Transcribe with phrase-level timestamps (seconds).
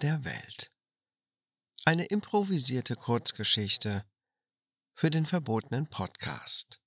[0.00, 0.72] der Welt.
[1.84, 4.04] Eine improvisierte Kurzgeschichte
[4.94, 6.79] für den verbotenen Podcast.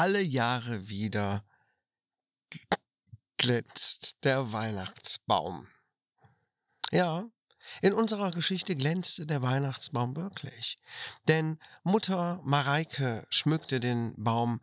[0.00, 1.44] Alle Jahre wieder
[3.36, 5.68] glänzt der Weihnachtsbaum.
[6.90, 7.28] Ja,
[7.82, 10.78] in unserer Geschichte glänzte der Weihnachtsbaum wirklich.
[11.28, 14.62] Denn Mutter Mareike schmückte den Baum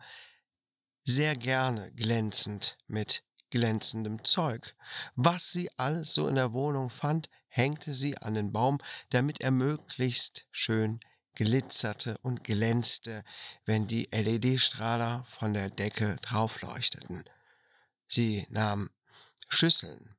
[1.03, 4.75] sehr gerne glänzend mit glänzendem Zeug.
[5.15, 8.79] Was sie alles so in der Wohnung fand, hängte sie an den Baum,
[9.11, 10.99] damit er möglichst schön
[11.37, 13.23] glitzerte und glänzte,
[13.65, 17.25] wenn die LED-Strahler von der Decke draufleuchteten.
[18.07, 18.89] Sie nahm
[19.47, 20.17] Schüsseln,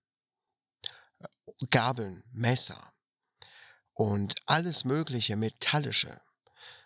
[1.70, 2.92] Gabeln, Messer
[3.94, 6.20] und alles mögliche Metallische.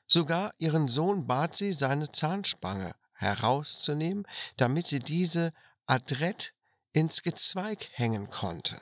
[0.07, 5.53] Sogar ihren Sohn bat sie, seine Zahnspange herauszunehmen, damit sie diese
[5.85, 6.55] adrett
[6.93, 8.81] ins Gezweig hängen konnte.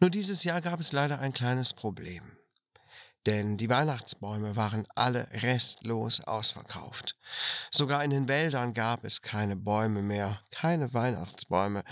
[0.00, 2.36] Nur dieses Jahr gab es leider ein kleines Problem.
[3.26, 7.16] Denn die Weihnachtsbäume waren alle restlos ausverkauft.
[7.70, 11.84] Sogar in den Wäldern gab es keine Bäume mehr, keine Weihnachtsbäume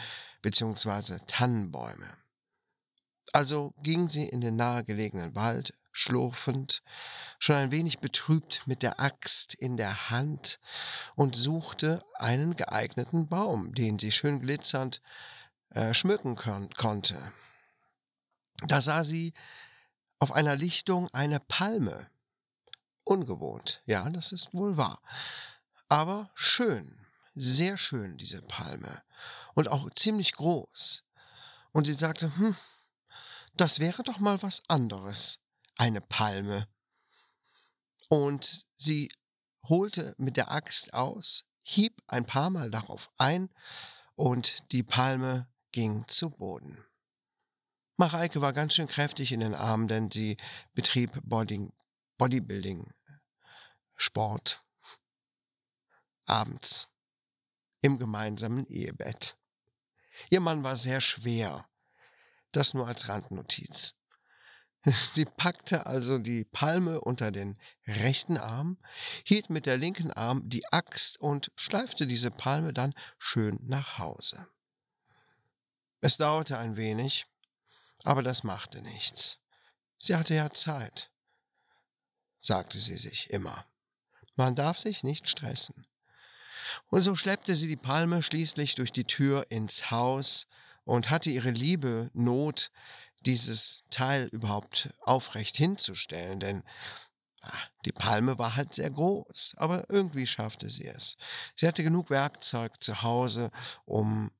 [0.42, 1.19] bzw.
[1.27, 2.17] Tannenbäume.
[3.33, 6.83] Also ging sie in den nahegelegenen Wald, schlurfend,
[7.39, 10.58] schon ein wenig betrübt mit der Axt in der Hand
[11.14, 15.01] und suchte einen geeigneten Baum, den sie schön glitzernd
[15.70, 17.33] äh, schmücken kon konnte.
[18.67, 19.33] Da sah sie
[20.20, 22.08] auf einer Lichtung eine Palme.
[23.05, 25.02] Ungewohnt, ja, das ist wohl wahr.
[25.89, 29.02] Aber schön, sehr schön, diese Palme.
[29.55, 31.02] Und auch ziemlich groß.
[31.72, 32.55] Und sie sagte, hm,
[33.55, 35.40] das wäre doch mal was anderes
[35.77, 36.68] eine Palme.
[38.08, 39.11] Und sie
[39.68, 43.50] holte mit der Axt aus, hieb ein paar Mal darauf ein
[44.16, 46.84] und die Palme ging zu Boden.
[48.00, 50.38] Mareike war ganz schön kräftig in den Armen, denn sie
[50.72, 51.68] betrieb Body,
[52.16, 52.90] Bodybuilding,
[53.94, 54.64] Sport,
[56.24, 56.89] abends
[57.83, 59.36] im gemeinsamen Ehebett.
[60.30, 61.68] Ihr Mann war sehr schwer,
[62.52, 63.96] das nur als Randnotiz.
[64.86, 68.78] Sie packte also die Palme unter den rechten Arm,
[69.27, 74.46] hielt mit der linken Arm die Axt und schleifte diese Palme dann schön nach Hause.
[76.00, 77.27] Es dauerte ein wenig,
[78.05, 79.38] aber das machte nichts.
[79.98, 81.11] Sie hatte ja Zeit,
[82.40, 83.66] sagte sie sich immer.
[84.36, 85.86] Man darf sich nicht stressen.
[86.89, 90.46] Und so schleppte sie die Palme schließlich durch die Tür ins Haus
[90.84, 92.70] und hatte ihre liebe Not
[93.27, 96.62] dieses Teil überhaupt aufrecht hinzustellen, denn
[97.42, 97.52] ah,
[97.84, 101.16] die Palme war halt sehr groß, aber irgendwie schaffte sie es.
[101.56, 103.50] Sie hatte genug Werkzeug zu Hause,
[103.84, 104.30] um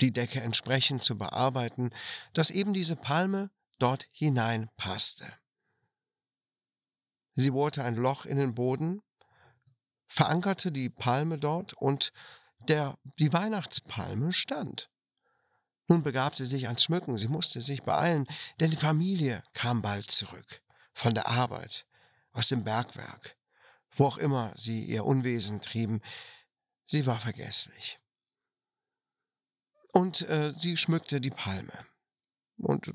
[0.00, 1.90] die Decke entsprechend zu bearbeiten,
[2.32, 5.32] dass eben diese Palme dort hineinpasste.
[7.34, 9.02] Sie bohrte ein Loch in den Boden,
[10.06, 12.12] verankerte die Palme dort und
[12.68, 14.90] der, die Weihnachtspalme stand.
[15.88, 18.26] Nun begab sie sich ans Schmücken, sie musste sich beeilen,
[18.60, 20.62] denn die Familie kam bald zurück,
[20.92, 21.86] von der Arbeit,
[22.32, 23.36] aus dem Bergwerk,
[23.96, 26.00] wo auch immer sie ihr Unwesen trieben,
[26.86, 27.98] sie war vergesslich.
[29.92, 31.86] Und äh, sie schmückte die Palme.
[32.56, 32.90] Und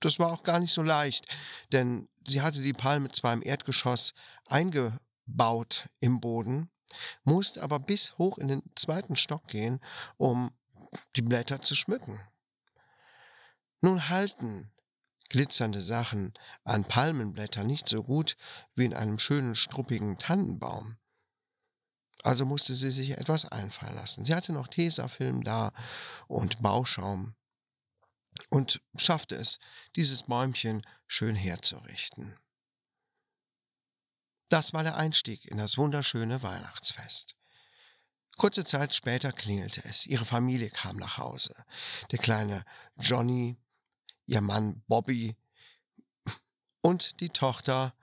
[0.00, 1.26] das war auch gar nicht so leicht,
[1.72, 4.14] denn sie hatte die Palme zwar im Erdgeschoss
[4.46, 6.70] eingebaut im Boden,
[7.24, 9.80] musste aber bis hoch in den zweiten Stock gehen,
[10.18, 10.52] um
[11.16, 12.20] die Blätter zu schmücken.
[13.80, 14.70] Nun halten
[15.30, 16.34] glitzernde Sachen
[16.64, 18.36] an Palmenblättern nicht so gut
[18.74, 20.98] wie in einem schönen struppigen Tannenbaum.
[22.22, 24.24] Also musste sie sich etwas einfallen lassen.
[24.24, 25.72] Sie hatte noch Tesafilm da
[26.28, 27.34] und Bauschaum
[28.48, 29.58] und schaffte es,
[29.96, 32.36] dieses Bäumchen schön herzurichten.
[34.48, 37.36] Das war der Einstieg in das wunderschöne Weihnachtsfest.
[38.36, 40.06] Kurze Zeit später klingelte es.
[40.06, 41.54] Ihre Familie kam nach Hause.
[42.10, 42.64] Der kleine
[42.96, 43.58] Johnny
[44.26, 45.36] ihr Mann Bobby
[46.80, 47.94] und die Tochter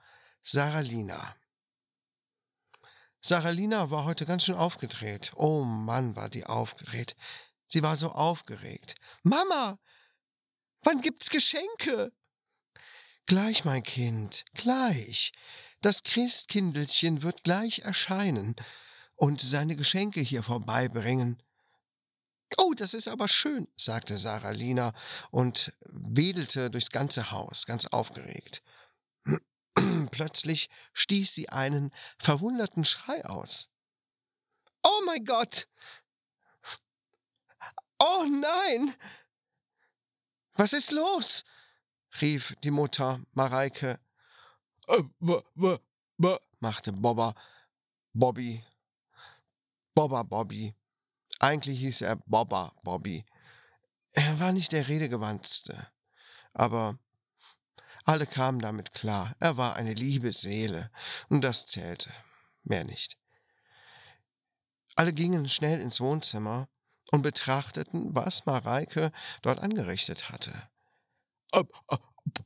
[0.42, 1.36] Saralina.
[3.22, 5.32] Saralina war heute ganz schön aufgedreht.
[5.36, 7.16] Oh Mann, war die aufgedreht.
[7.68, 8.94] Sie war so aufgeregt.
[9.22, 9.78] Mama,
[10.82, 12.12] wann gibt's Geschenke?
[13.26, 15.32] Gleich, mein Kind, gleich.
[15.82, 18.56] das Christkindelchen wird gleich erscheinen
[19.14, 21.42] und seine Geschenke hier vorbeibringen.
[22.58, 24.92] Oh, das ist aber schön, sagte Sarah Lina
[25.30, 28.62] und wedelte durchs ganze Haus, ganz aufgeregt.
[30.10, 33.68] Plötzlich stieß sie einen verwunderten Schrei aus.
[34.82, 35.68] Oh mein Gott!
[37.98, 38.94] Oh nein!
[40.54, 41.44] Was ist los?
[42.20, 44.00] rief die Mutter Mareike.
[44.88, 45.78] Äh, w, w,
[46.18, 47.34] w, machte Bobber
[48.12, 48.64] Bobby.
[49.94, 50.74] Bobber Bobby.
[51.38, 53.24] Eigentlich hieß er Bobber Bobby.
[54.12, 55.86] Er war nicht der redegewandtste,
[56.52, 56.98] aber
[58.04, 59.34] alle kamen damit klar.
[59.38, 60.90] Er war eine liebe Seele,
[61.28, 62.10] und das zählte.
[62.62, 63.16] Mehr nicht.
[64.96, 66.68] Alle gingen schnell ins Wohnzimmer
[67.10, 69.12] und betrachteten, was Mareike
[69.42, 70.68] dort angerichtet hatte.
[71.52, 71.66] Boah,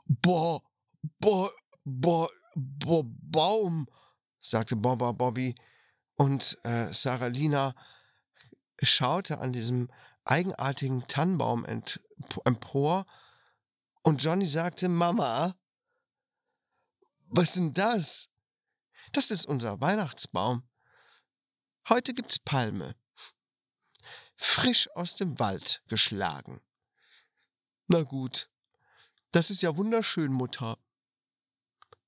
[0.06, 1.50] boah,
[1.84, 3.88] boah, boah, Baum,
[4.38, 5.54] sagte Bobba Bobby.
[6.16, 7.74] Und äh, Sarah Lina
[8.80, 9.90] schaute an diesem
[10.24, 11.66] eigenartigen Tannenbaum
[12.44, 13.06] empor
[14.04, 15.56] und Johnny sagte, Mama,
[17.26, 18.30] was denn das?
[19.12, 20.68] Das ist unser Weihnachtsbaum.
[21.88, 22.94] Heute gibt's Palme.
[24.36, 26.60] Frisch aus dem Wald geschlagen.
[27.86, 28.50] Na gut,
[29.32, 30.78] das ist ja wunderschön, Mutter,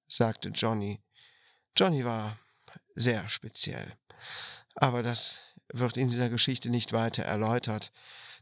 [0.07, 1.03] sagte Johnny.
[1.77, 2.39] Johnny war
[2.95, 3.97] sehr speziell.
[4.75, 7.91] Aber das wird in dieser Geschichte nicht weiter erläutert.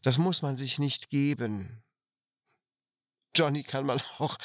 [0.03, 1.85] Das muss man sich nicht geben.
[3.35, 4.39] Johnny kann man auch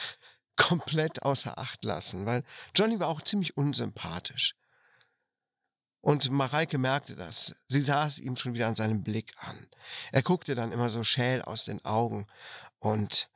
[0.55, 2.43] komplett außer Acht lassen, weil
[2.75, 4.55] Johnny war auch ziemlich unsympathisch.
[6.01, 7.55] Und Mareike merkte das.
[7.67, 9.67] Sie sah es ihm schon wieder an seinem Blick an.
[10.11, 12.25] Er guckte dann immer so schäl aus den Augen.
[12.79, 13.29] Und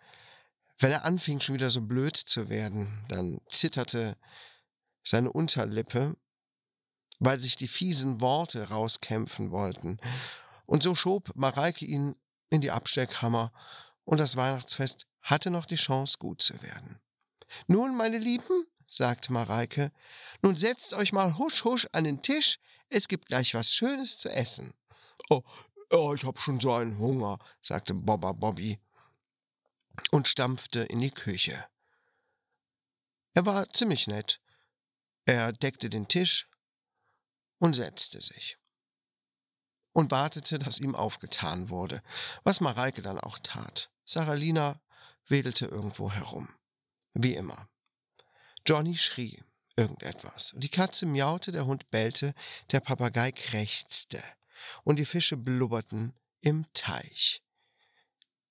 [0.80, 4.18] wenn er anfing, schon wieder so blöd zu werden, dann zitterte
[5.04, 6.16] seine Unterlippe,
[7.20, 9.98] weil sich die fiesen Worte rauskämpfen wollten.
[10.66, 12.16] Und so schob Mareike ihn
[12.50, 13.52] in die Absteckhammer
[14.06, 17.00] und das Weihnachtsfest hatte noch die Chance, gut zu werden.
[17.68, 19.92] Nun, meine Lieben, sagte Mareike,
[20.42, 22.60] nun setzt euch mal husch husch an den Tisch,
[22.90, 24.74] es gibt gleich was Schönes zu essen.
[25.30, 25.44] Oh,
[25.92, 28.80] oh ich hab schon so einen Hunger, sagte Bobba Bobby
[30.12, 31.66] und stampfte in die Küche.
[33.34, 34.42] Er war ziemlich nett.
[35.26, 36.50] Er deckte den Tisch
[37.60, 38.58] und setzte sich
[39.94, 42.02] und wartete, dass ihm aufgetan wurde,
[42.44, 43.92] was Mareike dann auch tat.
[44.06, 44.82] Saralina
[45.28, 46.50] wedelte irgendwo herum.
[47.14, 47.70] Wie immer.
[48.66, 49.44] Johnny schrie
[49.76, 50.54] irgendetwas.
[50.58, 52.34] Die Katze miaute, der Hund bellte,
[52.72, 54.24] der Papagei krächzte
[54.84, 57.44] und die Fische blubberten im Teich.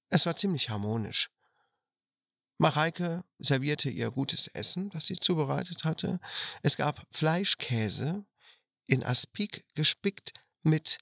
[0.09, 1.31] Es war ziemlich harmonisch.
[2.59, 6.21] Mareike servierte ihr gutes Essen, das sie zubereitet hatte.
[6.63, 8.25] Es gab Fleischkäse
[8.87, 10.33] in Aspik gespickt
[10.63, 10.99] mit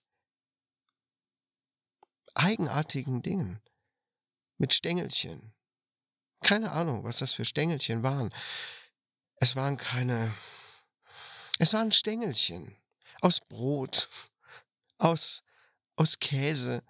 [2.34, 3.60] eigenartigen Dingen,
[4.60, 5.52] mit Stängelchen.
[6.42, 8.32] Keine Ahnung, was das für Stängelchen waren.
[9.36, 10.32] Es waren keine.
[11.58, 12.76] Es waren Stängelchen
[13.22, 14.08] aus Brot,
[14.98, 15.42] aus,
[15.96, 16.82] aus Käse,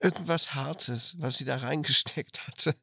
[0.00, 2.74] irgendwas Hartes, was sie da reingesteckt hatte.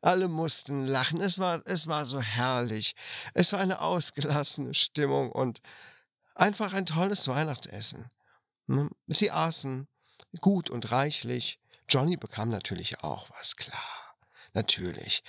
[0.00, 1.20] Alle mussten lachen.
[1.20, 2.94] Es war, es war so herrlich.
[3.34, 5.60] Es war eine ausgelassene Stimmung und
[6.34, 8.08] einfach ein tolles Weihnachtsessen.
[8.68, 8.90] Hm?
[9.06, 9.88] Sie aßen
[10.40, 11.60] gut und reichlich.
[11.88, 14.16] Johnny bekam natürlich auch was, klar.
[14.54, 15.22] Natürlich.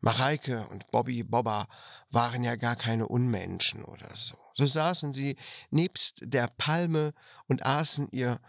[0.00, 1.68] Mareike und Bobby Bobba
[2.10, 4.36] waren ja gar keine Unmenschen oder so.
[4.54, 5.36] So saßen sie
[5.70, 7.14] nebst der Palme
[7.46, 8.40] und aßen ihr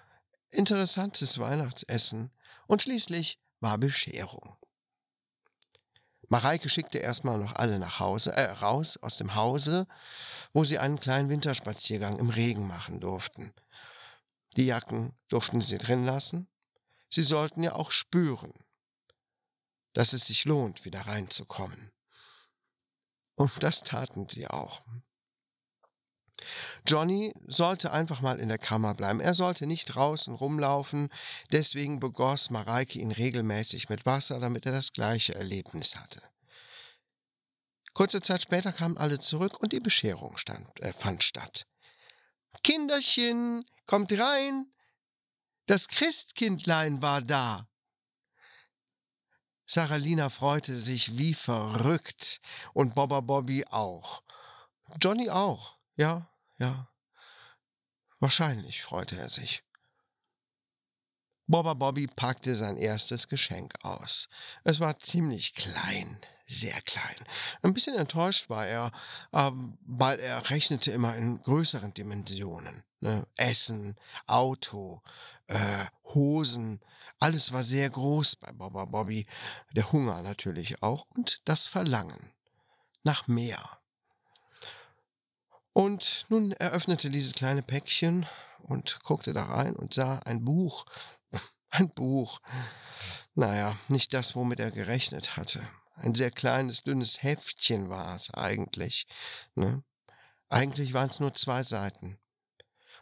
[0.49, 2.31] interessantes Weihnachtsessen
[2.67, 4.57] und schließlich war Bescherung.
[6.29, 9.87] Mareike schickte erstmal noch alle nach Hause, äh, raus aus dem Hause,
[10.51, 13.53] wo sie einen kleinen Winterspaziergang im Regen machen durften.
[14.57, 16.47] Die Jacken durften sie drin lassen.
[17.13, 18.53] Sie sollten ja auch spüren,
[19.93, 21.91] dass es sich lohnt, wieder reinzukommen.
[23.35, 24.81] Und das taten sie auch.
[26.85, 29.19] Johnny sollte einfach mal in der Kammer bleiben.
[29.21, 31.09] Er sollte nicht draußen rumlaufen.
[31.51, 36.21] Deswegen begoss Mareike ihn regelmäßig mit Wasser, damit er das gleiche Erlebnis hatte.
[37.93, 41.67] Kurze Zeit später kamen alle zurück und die Bescherung stand, äh, fand statt.
[42.63, 44.65] Kinderchen, kommt rein!
[45.65, 47.69] Das Christkindlein war da!
[49.65, 52.41] Saralina freute sich wie verrückt
[52.73, 54.21] und Bobba Bobby auch.
[55.01, 56.89] Johnny auch, ja, ja.
[58.19, 59.63] Wahrscheinlich freute er sich.
[61.47, 64.27] Bobba Bobby packte sein erstes Geschenk aus.
[64.63, 66.19] Es war ziemlich klein.
[66.45, 67.15] sehr klein.
[67.61, 68.91] Ein bisschen enttäuscht war er,
[69.31, 72.83] ähm, weil er rechnete immer in größeren Dimensionen.
[73.03, 73.27] Ne?
[73.35, 75.01] Essen, Auto,
[75.47, 76.79] äh, Hosen,
[77.19, 79.27] alles war sehr groß bei Baba Bobby.
[79.73, 82.31] Der Hunger natürlich auch und das Verlangen
[83.03, 83.77] nach mehr.
[85.73, 88.25] Und nun eröffnete dieses kleine Päckchen
[88.59, 90.85] und guckte da rein und sah ein Buch.
[91.71, 92.39] Ein Buch.
[93.35, 95.67] Naja, nicht das, womit er gerechnet hatte.
[95.95, 99.07] Ein sehr kleines, dünnes Heftchen war es eigentlich.
[99.55, 99.83] Ne?
[100.47, 102.19] Eigentlich waren es nur zwei Seiten.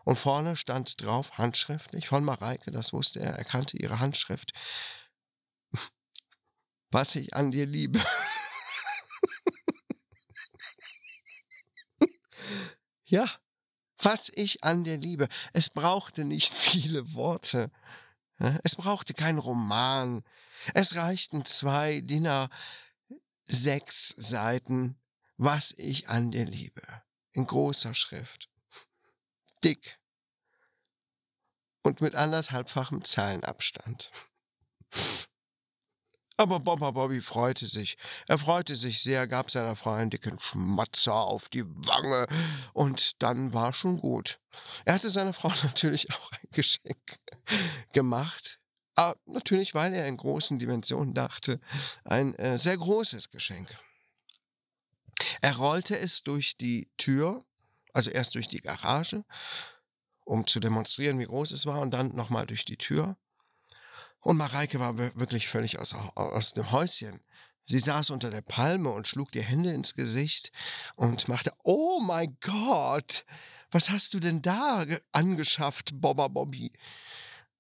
[0.04, 4.54] Und vorne stand drauf, handschriftlich, von Mareike, das wusste er, er kannte ihre Handschrift.
[6.90, 8.00] Was ich an dir liebe.
[13.06, 13.30] ja,
[13.98, 15.28] was ich an dir liebe.
[15.54, 17.72] Es brauchte nicht viele Worte.
[18.64, 20.24] Es brauchte keinen Roman.
[20.74, 22.50] Es reichten zwei Dinner,
[23.46, 25.00] sechs Seiten,
[25.38, 26.82] was ich an dir liebe.
[27.34, 28.50] In großer Schrift.
[29.64, 30.00] Dick.
[31.84, 34.12] Und mit anderthalbfachem Zeilenabstand.
[36.42, 37.98] Aber Bobba Bobby freute sich.
[38.28, 42.26] Er freute sich sehr, gab seiner Frau einen dicken Schmatzer auf die Wange
[42.74, 44.40] und dann war schon gut.
[44.86, 47.20] Er hatte seiner Frau natürlich auch ein Geschenk
[47.94, 48.60] gemacht.
[48.96, 51.60] Aber natürlich, weil er in großen Dimensionen dachte,
[52.04, 53.70] ein äh, sehr großes Geschenk.
[55.42, 57.44] Er rollte es durch die Tür,
[57.94, 59.24] also erst durch die Garage,
[60.26, 63.18] um zu demonstrieren, wie groß es war, und dann nochmal durch die Tür.
[64.20, 67.22] Und Mareike war wirklich völlig aus, aus dem Häuschen.
[67.68, 70.52] Sie saß unter der Palme und schlug die Hände ins Gesicht
[70.96, 73.26] und machte, oh mein Gott,
[73.72, 76.72] was hast du denn da angeschafft, Bobba Bobby?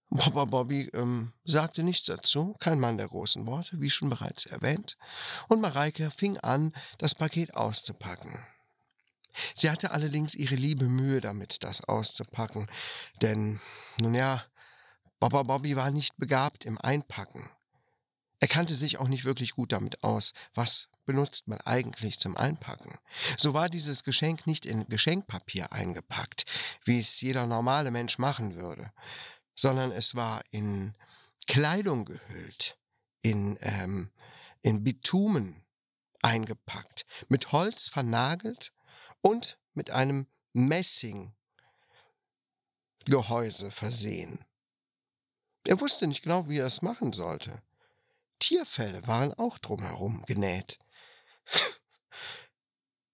[0.09, 4.97] Bobba Bobby ähm, sagte nichts dazu, kein Mann der großen Worte, wie schon bereits erwähnt,
[5.47, 8.37] und Mareike fing an, das Paket auszupacken.
[9.55, 12.67] Sie hatte allerdings ihre liebe Mühe damit, das auszupacken,
[13.21, 13.59] denn,
[13.99, 14.43] nun ja,
[15.19, 17.49] Baba Bobby war nicht begabt im Einpacken.
[18.39, 22.97] Er kannte sich auch nicht wirklich gut damit aus, was benutzt man eigentlich zum Einpacken.
[23.37, 26.45] So war dieses Geschenk nicht in Geschenkpapier eingepackt,
[26.83, 28.91] wie es jeder normale Mensch machen würde,
[29.53, 30.93] sondern es war in
[31.45, 32.77] Kleidung gehüllt,
[33.21, 34.09] in, ähm,
[34.63, 35.63] in Bitumen
[36.23, 38.71] eingepackt, mit Holz vernagelt
[39.21, 41.31] und mit einem Messinggehäuse
[43.71, 44.43] versehen.
[45.65, 47.61] Er wusste nicht genau, wie er es machen sollte.
[48.39, 50.79] Tierfelle waren auch drumherum genäht.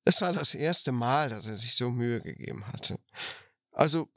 [0.09, 2.97] Es war das erste Mal, dass er sich so Mühe gegeben hatte.
[3.73, 4.09] Also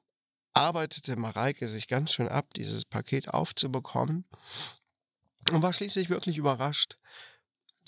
[0.52, 4.24] arbeitete Mareike sich ganz schön ab, dieses Paket aufzubekommen
[5.50, 6.96] und war schließlich wirklich überrascht.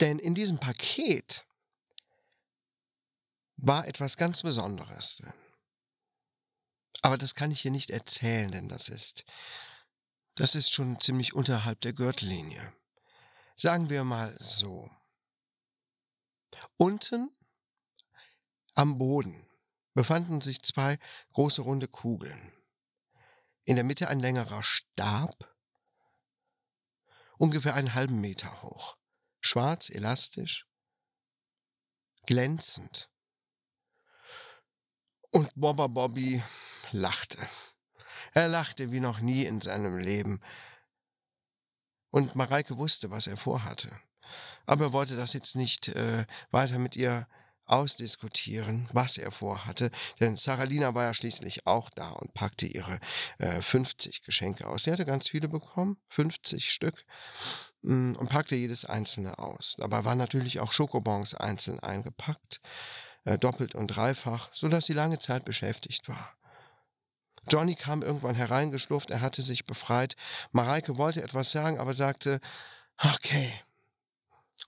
[0.00, 1.46] Denn in diesem Paket
[3.62, 5.32] war etwas ganz Besonderes drin.
[7.00, 9.24] Aber das kann ich hier nicht erzählen, denn das ist
[10.34, 12.72] das ist schon ziemlich unterhalb der Gürtellinie.
[13.54, 14.90] Sagen wir mal so.
[16.78, 17.30] Unten
[18.74, 19.46] am Boden
[19.92, 20.98] befanden sich zwei
[21.32, 22.52] große runde Kugeln.
[23.64, 25.54] In der Mitte ein längerer Stab,
[27.36, 28.96] ungefähr einen halben Meter hoch,
[29.40, 30.66] schwarz, elastisch,
[32.26, 33.11] glänzend.
[35.32, 36.42] Und Bobba Bobby
[36.92, 37.38] lachte.
[38.34, 40.40] Er lachte wie noch nie in seinem Leben.
[42.10, 43.90] Und Mareike wusste, was er vorhatte.
[44.66, 47.26] Aber er wollte das jetzt nicht äh, weiter mit ihr
[47.64, 52.98] ausdiskutieren, was er vorhatte, denn Saralina war ja schließlich auch da und packte ihre
[53.38, 54.84] äh, 50 Geschenke aus.
[54.84, 57.04] Sie hatte ganz viele bekommen, 50 Stück,
[57.82, 59.76] mm, und packte jedes einzelne aus.
[59.78, 62.60] Dabei waren natürlich auch Schokobons einzeln eingepackt,
[63.24, 66.36] äh, doppelt und dreifach, sodass sie lange Zeit beschäftigt war.
[67.48, 70.16] Johnny kam irgendwann hereingeschlurft, er hatte sich befreit.
[70.52, 72.40] Mareike wollte etwas sagen, aber sagte,
[72.98, 73.52] okay.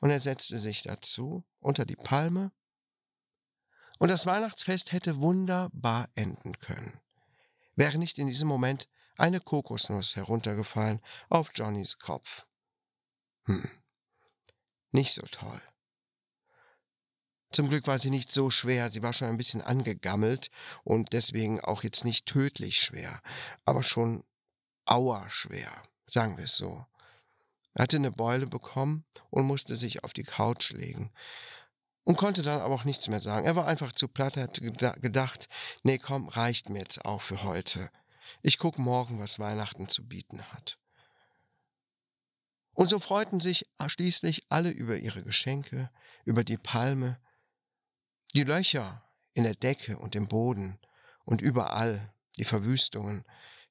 [0.01, 2.51] Und er setzte sich dazu, unter die Palme.
[3.99, 7.01] Und das Weihnachtsfest hätte wunderbar enden können.
[7.77, 12.47] Wäre nicht in diesem Moment eine Kokosnuss heruntergefallen auf Johnnys Kopf.
[13.45, 13.69] Hm,
[14.91, 15.61] nicht so toll.
[17.55, 20.51] Zum Glück war sie nicht so schwer, sie war schon ein bisschen angegammelt
[20.83, 23.23] und deswegen auch jetzt nicht tödlich schwer,
[23.65, 24.25] aber schon
[24.87, 25.71] auerschwer,
[26.05, 26.85] sagen wir es so.
[27.75, 31.13] Er hatte eine Beule bekommen und musste sich auf die Couch legen
[32.03, 33.47] und konnte dann aber auch nichts mehr sagen.
[33.47, 35.49] Er war einfach zu platt, er hat gedacht,
[35.85, 37.89] nee, komm, reicht mir jetzt auch für heute.
[38.43, 40.77] Ich guck morgen, was Weihnachten zu bieten hat.
[42.73, 45.93] Und so freuten sich schließlich alle über ihre Geschenke,
[46.25, 47.21] über die Palme,
[48.35, 50.79] die Löcher in der Decke und im Boden
[51.25, 53.25] und überall die Verwüstungen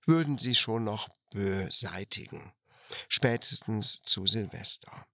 [0.05, 2.53] würden sie schon noch beseitigen,
[3.07, 5.07] spätestens zu Silvester.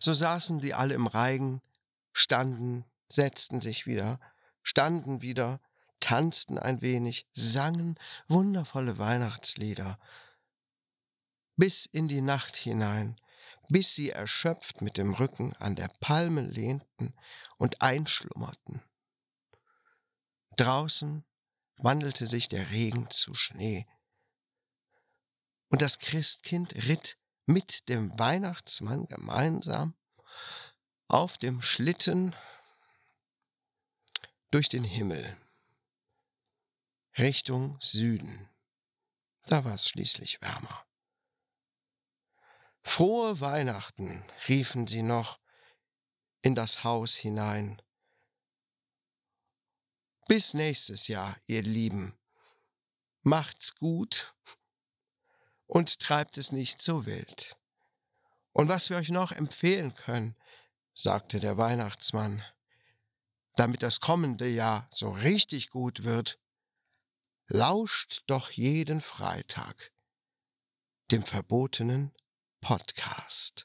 [0.00, 1.60] So saßen sie alle im Reigen,
[2.12, 4.20] standen, setzten sich wieder,
[4.62, 5.60] standen wieder,
[6.00, 7.98] tanzten ein wenig, sangen
[8.28, 9.98] wundervolle Weihnachtslieder
[11.56, 13.16] bis in die Nacht hinein,
[13.68, 17.14] bis sie erschöpft mit dem Rücken an der Palme lehnten
[17.58, 18.82] und einschlummerten.
[20.56, 21.24] Draußen
[21.76, 23.86] wandelte sich der Regen zu Schnee,
[25.68, 29.94] und das Christkind ritt mit dem Weihnachtsmann gemeinsam
[31.08, 32.34] auf dem Schlitten
[34.50, 35.36] durch den Himmel
[37.18, 38.48] Richtung Süden.
[39.46, 40.85] Da war es schließlich wärmer.
[42.88, 45.38] Frohe Weihnachten, riefen sie noch
[46.40, 47.82] in das Haus hinein.
[50.28, 52.16] Bis nächstes Jahr, ihr Lieben.
[53.22, 54.34] Macht's gut
[55.66, 57.58] und treibt es nicht so wild.
[58.52, 60.34] Und was wir euch noch empfehlen können,
[60.94, 62.42] sagte der Weihnachtsmann,
[63.56, 66.38] damit das kommende Jahr so richtig gut wird,
[67.48, 69.92] lauscht doch jeden Freitag
[71.10, 72.14] dem verbotenen
[72.66, 73.64] Podcast.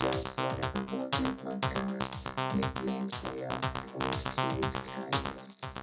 [0.00, 2.26] Das war der verbotene Podcast
[2.56, 3.52] mit Lance Lear
[3.94, 5.76] und Kate Kaius.